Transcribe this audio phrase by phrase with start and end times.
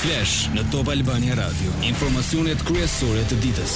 [0.00, 3.74] Flash në Top Albania Radio, informacionet kryesore të ditës.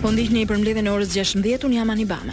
[0.00, 2.32] Po ndiqni për mbledhjen e orës 16:00 un jam Anibame.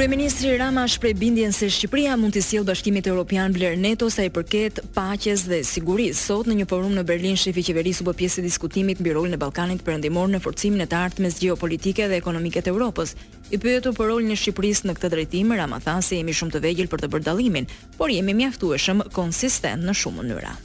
[0.00, 4.30] Kryeministri Rama shprej bindjen se Shqipria mund të sjellë Bashkimit Evropian vlerë neto sa i
[4.32, 6.16] përket paqes dhe sigurisë.
[6.22, 9.12] Sot në një forum në Berlin shefi i qeverisë u bë pjesë e diskutimit mbi
[9.12, 13.12] rolin e Ballkanit perëndimor në forcimin e të ardhmes gjeopolitike dhe ekonomike të Evropës.
[13.52, 16.64] I pyetur për rolin e Shqipërisë në këtë drejtim, Rama tha se jemi shumë të
[16.64, 17.68] vegjël për të bërë dallimin,
[18.00, 20.56] por jemi mjaftueshëm konsistent në shumë mënyra.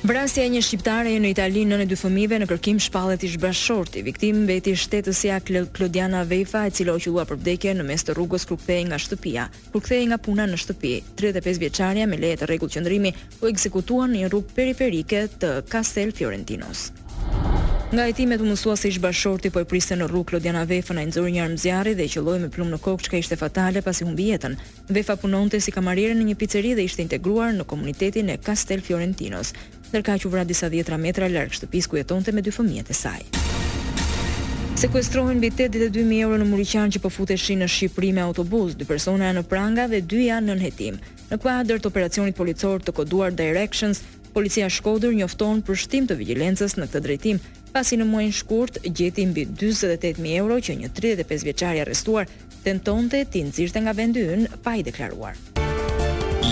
[0.00, 4.00] Vrasja e një shqiptare në Itali nën e dy fëmijëve në kërkim shpallet i zhbashorti.
[4.06, 8.46] Viktimë mbeti shtetësia Claudiana Veifa, e cila u qellua për vdekje në mes të rrugës
[8.48, 9.44] kur kthehej nga shtëpia.
[9.74, 13.12] Kur kthehej nga puna në shtëpi, 35 vjeçaria me leje të rregull qëndrimi
[13.42, 16.88] u ekzekutuan në një rrugë periferike të Castel Fiorentinos.
[17.90, 21.02] Nga hetimet u mësua se ish bashorti po e priste në rrugë Klodiana Vefa na
[21.08, 24.06] nxori një arm zjarri dhe e qelloi me plumb në kokë, çka ishte fatale pasi
[24.06, 24.54] humbi jetën.
[24.94, 29.50] Vefa punonte si kamariere në një pizzeri dhe ishte integruar në komunitetin e Castel Fiorentinos
[29.90, 33.22] ndërka që vra disa dhjetra metra lërgë shtëpis ku jetonte me dy fëmijet e saj.
[34.80, 38.76] Sekuestrohen mbi 82.000 ditë 2000 euro në Muriqan që po futeshin në Shqipëri me autobus,
[38.78, 40.96] dy persona janë në pranga dhe dy janë në nënhetim.
[41.30, 44.00] Në kuadër të operacionit policor të koduar Directions,
[44.32, 47.40] policia Shkodër njofton për shtim të vigjilencës në këtë drejtim,
[47.74, 52.30] pasi në muajnë shkurt gjeti mbi 48000 euro që një 35 vjeçari arrestuar
[52.64, 55.36] tentonte të nxirrte nga vendi ynë pa i deklaruar.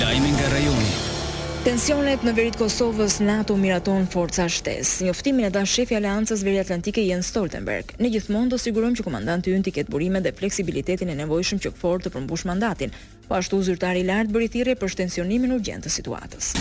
[0.02, 1.16] Lajmi nga rajoni.
[1.64, 4.92] Tensionet në verit Kosovës NATO miraton forca shtes.
[5.02, 7.90] Njoftimin e dha shefi Aleancës Veri Atlantike Jens Stoltenberg.
[7.98, 11.72] Në gjithmonë do sigurojmë që komandanti ynë të ketë burime dhe fleksibilitetin e nevojshëm që
[11.80, 12.94] fort të përmbush mandatin.
[13.26, 16.52] Po ashtu zyrtari i lartë bëri thirrje për shtensionimin urgjent të situatës.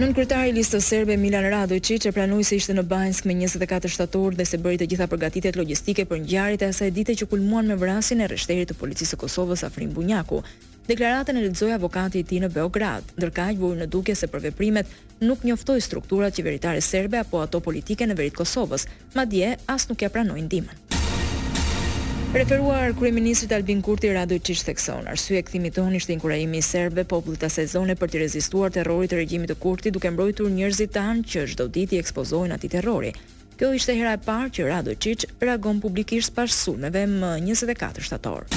[0.00, 3.94] Nën kryetari i listës serbe Milan Radojčić e pranoi se ishte në Banjsk me 24
[3.94, 7.70] shtator dhe se bëri të gjitha përgatitjet logjistike për ngjarjet e asaj dite që kulmuan
[7.70, 10.42] me vrasjen e rreshterit të policisë së Kosovës Afrim Bunjaku.
[10.86, 14.42] Deklaratën e lexoi avokati i tij në Beograd, ndërka aq vojë në dukje se për
[14.50, 14.88] veprimet
[15.24, 18.84] nuk njoftoi strukturat qeveritare serbe apo ato politike në veri të Kosovës,
[19.16, 20.82] madje as nuk ia pranoi ndihmën.
[22.34, 27.06] Referuar kryeministrit Albin Kurti Radoj Çish thekson, arsye e kthimit toni ishte inkurajimi i serbëve
[27.14, 31.22] popullit të sezone për të rezistuar terrorit të regjimit të Kurti duke mbrojtur njerëzit tan
[31.24, 33.14] që çdo ditë i ekspozohen atij terrori.
[33.56, 38.50] Kjo ishte hera e parë që Radoj Çiç reagon publikisht pas sulmeve më 24 shtator.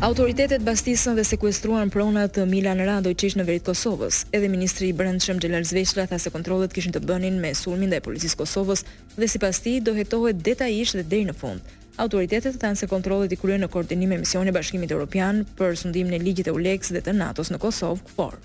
[0.00, 4.22] Autoritetet bastisën dhe sekuestruan pronat të Milan Rado që ishë në verit Kosovës.
[4.32, 8.00] Edhe Ministri i Brëndshëm Gjelar Zveçla tha se kontrolet kishin të bënin me sulmin dhe
[8.06, 8.86] policisë Kosovës
[9.18, 11.60] dhe si pas ti dohetohet detajisht dhe deri në fund.
[12.00, 16.24] Autoritetet thanë se kontrollet i kryen në koordinim me misione bashkimit evropian për sundimin e
[16.24, 18.40] ligjit e ULEX dhe të NATO-s në Kosovë, KFOR.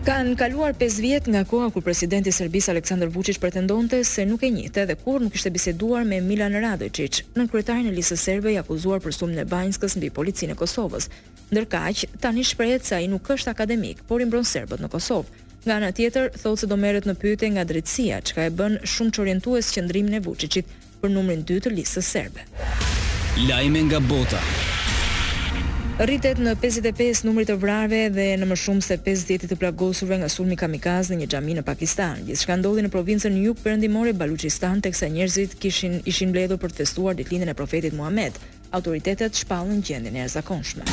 [0.00, 4.48] Kanë kaluar 5 vjet nga koha kur presidenti serbis Aleksandar Vučić pretendonte se nuk e
[4.50, 8.56] njihte dhe kur nuk ishte biseduar me Milan Radojčić, nën kryetarin e listës serbe i
[8.56, 11.10] akuzuar për sulmin e Banjskës mbi policinë e Kosovës.
[11.52, 15.44] Ndërkaq, tani shprehet se ai nuk është akademik, por i mbron serbët në Kosovë.
[15.68, 19.14] Nga ana tjetër, thotë se do merret në pyetje nga drejtësia, çka e bën shumë
[19.18, 20.72] çorientues qëndrimin e Vučićit
[21.04, 22.48] për numrin 2 të listës serbe.
[23.52, 24.40] Lajme nga bota
[26.00, 30.30] rritet në 55 numri të vrarve dhe në më shumë se 50 të plagosurve nga
[30.32, 32.22] sulmi kamikaz në një xhami në Pakistan.
[32.24, 37.18] Gjithçka ndodhi në provincën Jug Perëndimore Baluchistan teksa njerëzit kishin ishin mbledhur për të festuar
[37.18, 38.38] ditëlindjen e profetit Muhammed.
[38.72, 40.88] Autoritetet shpallën gjendjen e jashtëzakonshme.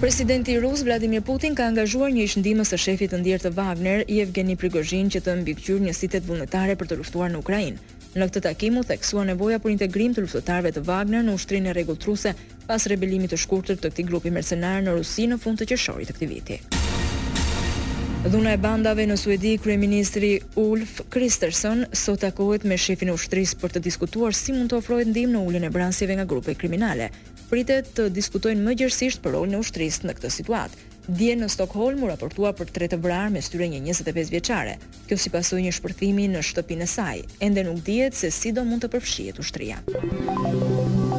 [0.00, 4.56] Presidenti Rus Vladimir Putin ka angazhuar një ishndimës të shefit të ndjerë të Wagner, Evgeni
[4.56, 7.92] Prigozhin, që të mbikëqyr një sitet vullnetare për të luftuar në Ukrajinë.
[8.14, 12.30] Në këtë takim u theksua nevoja për integrim të luftëtarëve të Wagner në ushtrinë rregulltruese
[12.68, 16.14] pas rebelimit të shkurtër të këtij grupi mercenar në Rusi në fund të qershorit të
[16.18, 16.60] këtij viti.
[18.28, 20.30] Dhuna e bandave në Suedi, kryeministri
[20.62, 25.10] Ulf Kristersson sot takohet me shefin e ushtrisë për të diskutuar si mund të ofrohet
[25.10, 27.10] ndihmë në uljen e bransjeve nga grupe kriminale.
[27.50, 30.82] Pritet të diskutojnë më gjerësisht për rolin e ushtrisë në këtë situatë.
[31.08, 34.78] Dje në Stockholm u raportua për tre të vrarë me shtyrë një 25 vjeçare.
[35.04, 37.18] Kjo si pasoi një shpërthimi në shtëpinë e saj.
[37.44, 39.82] Ende nuk dihet se si do mund të përfshihet ushtria.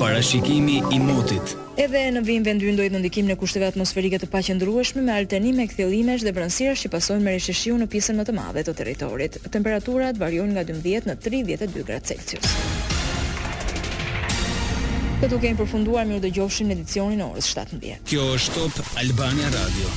[0.02, 1.54] Parashikimi i motit.
[1.78, 6.26] Edhe në vim vend ynë në ndikim në kushtëve atmosferike të paqëndrueshme me alternime kthjellimesh
[6.26, 9.38] dhe brënësira që pasojnë me reshëshiu në pjesën më të madhe të territorit.
[9.54, 12.92] Temperaturat variojnë nga 12 në 32 gradë Celsius.
[15.16, 18.04] Këtu kemi përfunduar mirë dëgjofshim në edicionin e orës 17.
[18.12, 19.96] Kjo është Top Albania Radio.